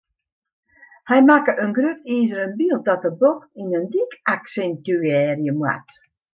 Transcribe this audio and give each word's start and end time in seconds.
Hy 1.09 1.19
makke 1.27 1.53
in 1.65 1.75
grut 1.75 2.09
izeren 2.15 2.57
byld 2.63 2.83
dat 2.89 3.03
de 3.07 3.11
bocht 3.21 3.49
yn 3.61 3.69
in 3.77 3.85
dyk 3.93 4.11
aksintuearje 4.35 5.51
moat. 5.59 5.87